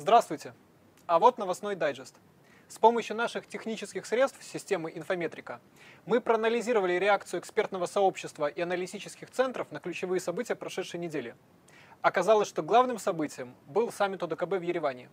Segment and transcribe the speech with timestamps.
[0.00, 0.54] Здравствуйте!
[1.06, 2.14] А вот новостной дайджест.
[2.68, 5.60] С помощью наших технических средств системы инфометрика
[6.06, 11.34] мы проанализировали реакцию экспертного сообщества и аналитических центров на ключевые события прошедшей недели.
[12.00, 15.10] Оказалось, что главным событием был саммит ОДКБ в Ереване.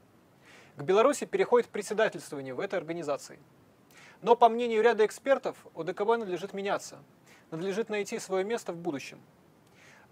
[0.75, 3.39] К Беларуси переходит председательствование в этой организации.
[4.21, 6.99] Но, по мнению ряда экспертов, ОДКБ надлежит меняться,
[7.49, 9.19] надлежит найти свое место в будущем.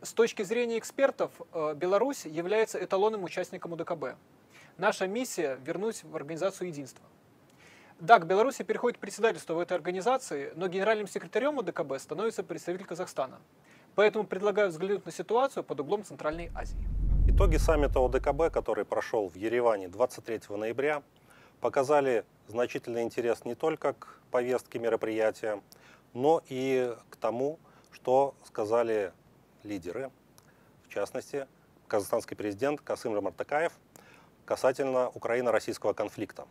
[0.02, 4.16] С точки зрения экспертов, э, Беларусь является эталонным участником ОДКБ.
[4.78, 7.06] Наша миссия– вернуть в организацию единства.
[8.00, 13.40] Да, к Беларуси переходит председательство в этой организации, но генеральным секретарем ОДКБ становится представитель Казахстана.
[13.94, 16.78] Поэтому предлагаю взглянуть на ситуацию под углом Центральной Азии.
[17.28, 21.04] Итоги саммита ОДКБ, который прошел в Ереване 23 ноября,
[21.62, 25.62] показали значительный интерес не только к повестке мероприятия,
[26.14, 27.60] но и к тому,
[27.92, 29.14] что сказали
[29.62, 30.10] лидеры,
[30.88, 31.48] в частности,
[31.88, 33.72] казахстанский президент Касым Жамартакаев
[34.46, 36.46] касательно Украино-российского конфликта.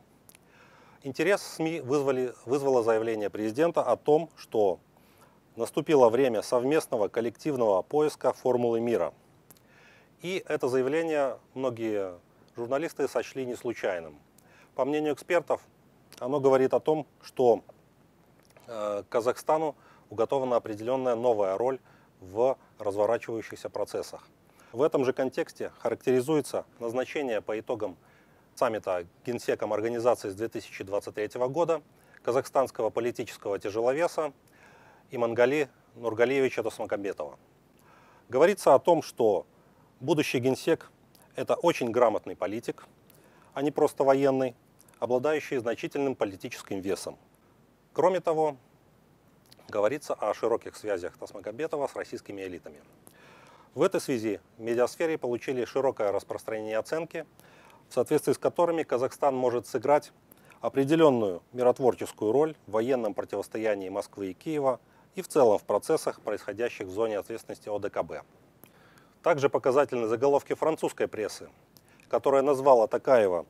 [1.02, 4.78] Интерес СМИ вызвали, вызвало заявление президента о том, что
[5.56, 9.12] наступило время совместного коллективного поиска формулы мира.
[10.20, 12.14] И это заявление многие
[12.56, 14.19] журналисты сочли не случайным.
[14.75, 15.61] По мнению экспертов,
[16.19, 17.62] оно говорит о том, что
[18.69, 19.75] э, Казахстану
[20.09, 21.81] уготована определенная новая роль
[22.20, 24.28] в разворачивающихся процессах.
[24.73, 27.98] В этом же контексте характеризуется назначение по итогам
[28.55, 31.83] саммита Генсеком организации с 2023 года
[32.23, 34.33] казахстанского политического тяжеловеса
[35.11, 37.39] Имангали Нургалиевича Тосмакамбетова.
[38.31, 39.45] Говорится о том, что
[40.00, 40.91] будущий генсек–
[41.37, 42.87] это очень грамотный политик,
[43.53, 44.56] а не просто военный,
[45.00, 47.19] обладающий значительным политическим весом.
[47.93, 48.56] Кроме того,
[49.69, 52.81] говорится о широких связях Тасмагамбетова с российскими элитами.
[53.75, 57.25] В этой связи в медиасфере получили широкое распространение оценки,
[57.89, 60.12] в соответствии с которыми Казахстан может сыграть
[60.61, 64.78] определенную миротворческую роль в военном противостоянии Москвы и Киева
[65.15, 68.27] и в целом в процессах, происходящих в зоне ответственности ОДКБ.
[69.22, 71.49] Также показательны заголовки французской прессы,
[72.11, 73.47] которая назвала Такаева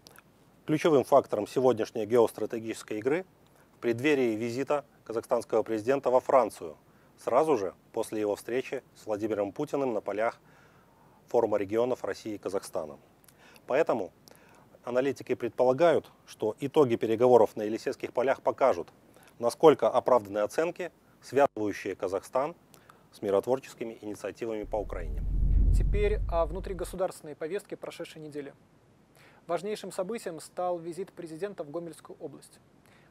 [0.67, 3.27] ключевым фактором сегодняшней геостратегической игры
[3.75, 6.77] в преддверии визита казахстанского президента во Францию,
[7.19, 10.39] сразу же после его встречи с Владимиром Путиным на полях
[11.29, 12.99] форума регионов России и Казахстана.
[13.67, 14.13] Поэтому
[14.85, 18.89] аналитики предполагают, что итоги переговоров на Елисейских полях покажут,
[19.39, 20.91] насколько оправданы оценки,
[21.23, 22.55] связывающие Казахстан
[23.13, 25.23] с миротворческими инициативами по Украине.
[25.77, 28.53] Теперь о внутригосударственной повестке прошедшей недели.
[29.47, 32.61] Важнейшим событием стал визит президента в Гомельскую область.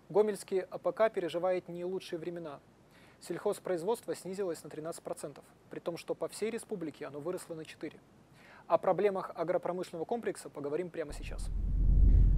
[0.09, 2.59] Гомельский АПК переживает не лучшие времена.
[3.21, 7.99] Сельхозпроизводство снизилось на 13%, при том, что по всей республике оно выросло на 4%.
[8.67, 11.49] О проблемах агропромышленного комплекса поговорим прямо сейчас.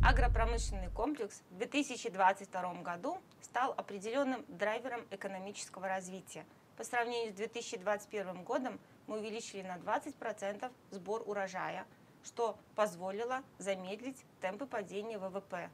[0.06, 6.46] Агропромышленный комплекс в 2022 году стал определенным драйвером экономического развития.
[6.76, 11.86] По сравнению с 2021 годом мы увеличили на 20% сбор урожая,
[12.24, 15.70] что позволило замедлить темпы падения ВВП.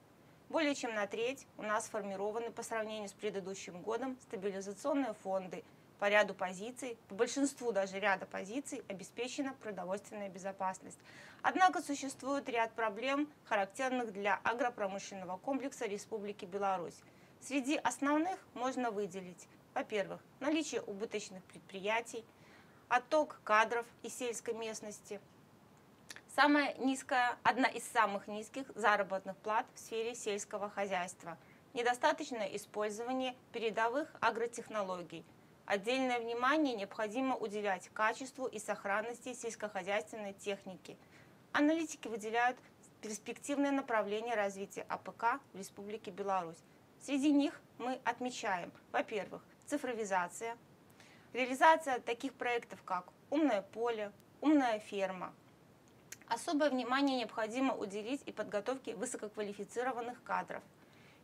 [0.49, 5.63] Более чем на треть у нас сформированы по сравнению с предыдущим годом стабилизационные фонды.
[5.99, 10.97] По ряду позиций, по большинству даже ряда позиций обеспечена продовольственная безопасность.
[11.43, 16.99] Однако существует ряд проблем, характерных для агропромышленного комплекса Республики Беларусь.
[17.41, 22.25] Среди основных можно выделить, во-первых, наличие убыточных предприятий,
[22.87, 25.21] отток кадров из сельской местности–
[26.41, 31.37] Самая низкая, одна из самых низких заработных плат в сфере сельского хозяйства.
[31.73, 35.25] Недостаточное использование передовых агротехнологий.
[35.65, 40.97] Отдельное внимание необходимо уделять качеству и сохранности сельскохозяйственной техники.
[41.51, 42.57] Аналитики выделяют
[43.01, 46.63] перспективное направление развития АПК в Республике Беларусь.
[47.01, 50.55] Среди них мы отмечаем, во-первых, цифровизация,
[51.33, 55.33] реализация таких проектов, как «Умное поле», «Умная ферма»,
[56.29, 60.61] Особое внимание необходимо уделить и подготовке высококвалифицированных кадров.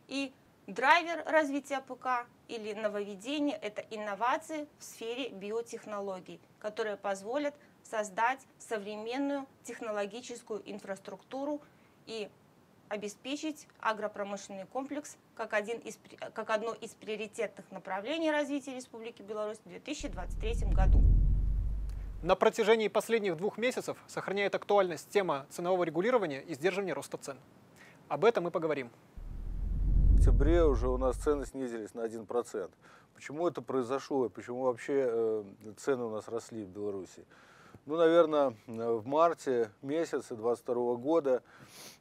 [0.08, 0.32] И
[0.66, 7.54] драйвер развития АПК или нововведение– это инновации в сфере биотехнологий, которые позволят
[7.84, 11.60] создать современную технологическую инфраструктуру
[12.06, 12.28] и
[12.88, 15.98] обеспечить агропромышленный комплекс как, один из,
[16.34, 21.00] как одно из приоритетных направлений развития Республики Беларусь в 2023 году.
[22.26, 27.36] На протяжении последних двух месяцев сохраняет актуальность тема ценового регулирования и сдерживания роста цен.
[28.08, 28.90] Об этом мы поговорим.
[30.10, 32.68] В октябре уже у нас цены снизились на 1%.
[33.14, 35.44] Почему это произошло и почему вообще э,
[35.76, 37.24] цены у нас росли в Беларуси?
[37.84, 41.44] Ну, наверное, в марте месяце 22 года,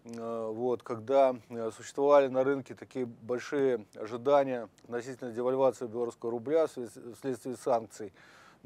[0.05, 7.57] э, вот, когда э, существовали на рынке такие большие ожидания относительно девальвации белорусского рубля вследствие
[7.57, 8.11] санкций,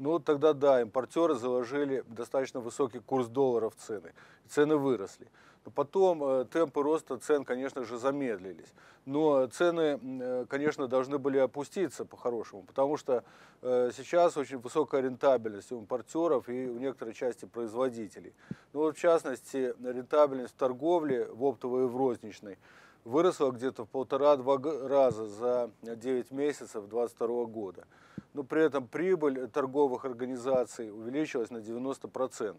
[0.00, 4.12] ну, тогда да, импортеры заложили достаточно высокий курс доллара в цены.
[4.48, 5.28] Цены выросли.
[5.66, 8.72] Но потом э, темпы роста цен, конечно же, замедлились.
[9.04, 13.24] Но цены, э, конечно, должны были опуститься по-хорошему, потому что
[13.60, 18.32] э, сейчас очень высокая рентабельность у импортеров и у некоторой части производителей.
[18.72, 22.56] Ну, вот, в частности, рентабельность в торговле, в оптовой и в розничной,
[23.04, 24.58] выросла где-то в полтора-два
[24.88, 27.86] раза за 9 месяцев 2022 года.
[28.34, 32.56] Но при этом прибыль торговых организаций увеличилась на 90%.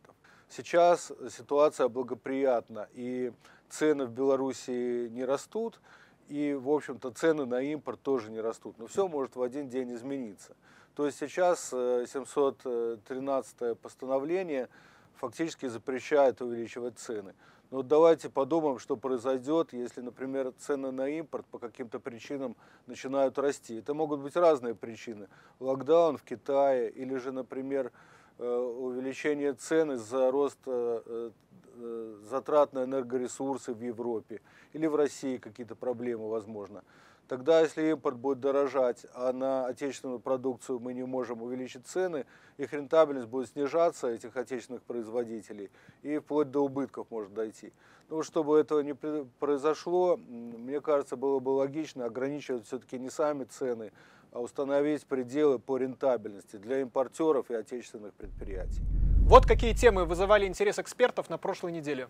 [0.50, 3.32] Сейчас ситуация благоприятна, и
[3.70, 5.80] цены в Беларуси не растут,
[6.28, 8.78] и, в общем-то, цены на импорт тоже не растут.
[8.78, 10.56] Но все может в один день измениться.
[10.96, 14.68] То есть сейчас 713 э, постановление
[15.16, 17.34] фактически запрещает увеличивать цены.
[17.72, 23.40] Но вот давайте подумаем, что произойдет, если, например, цены на импорт по каким-то причинам начинают
[23.40, 23.76] расти.
[23.76, 25.30] Это могут быть разные причины.
[25.62, 27.94] Локдаун в Китае или же, например,
[28.40, 31.32] э, увеличение цен из-за роста э,
[31.78, 34.42] э, затрат на энергоресурсы в Европе
[34.74, 36.84] или в России какие-то проблемы, возможно.
[37.32, 42.26] Тогда, если импорт будет дорожать, а на отечественную продукцию мы не можем увеличить цены,
[42.58, 47.72] их рентабельность будет снижаться, этих отечественных производителей, и вплоть до убытков может дойти.
[48.10, 48.94] Ну, чтобы этого не
[49.40, 53.94] произошло, мне кажется, было бы логично ограничивать все-таки не сами цены,
[54.34, 58.82] а установить пределы по рентабельности для импортеров и отечественных предприятий.
[59.22, 62.10] Вот какие темы вызывали интерес экспертов на прошлой неделе.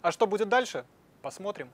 [0.00, 0.86] А что будет дальше?
[1.20, 1.68] Посмотрим.